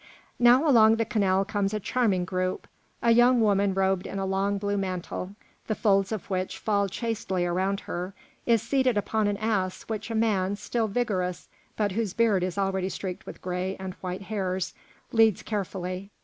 [0.39, 2.67] Now along the canal comes a charming group:
[3.03, 5.35] a young woman robed in a long blue mantle,
[5.67, 8.15] the folds of which fall chastely around her,
[8.47, 12.89] is seated upon an ass which a man, still vigorous but whose beard is already
[12.89, 14.73] streaked with gray and white hairs,
[15.11, 16.09] leads carefully.